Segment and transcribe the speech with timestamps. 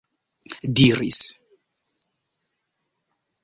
[0.75, 1.21] diris